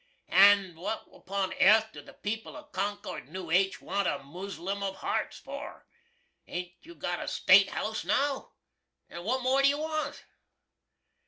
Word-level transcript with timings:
And 0.29 0.75
what 0.77 1.05
upon 1.13 1.53
airth 1.53 1.91
do 1.91 2.01
the 2.01 2.13
people 2.15 2.57
of 2.57 2.71
Concord, 2.71 3.27
N.H., 3.29 3.83
want 3.83 4.07
a 4.07 4.17
Muslum 4.17 4.81
of 4.81 4.95
Harts 4.95 5.37
for? 5.37 5.85
Hain't 6.47 6.71
you 6.81 6.95
got 6.95 7.19
the 7.19 7.27
State 7.27 7.69
House 7.69 8.03
now? 8.03 8.53
& 8.81 9.09
what 9.11 9.43
more 9.43 9.61
do 9.61 9.67
you 9.69 9.77
want? 9.77 10.25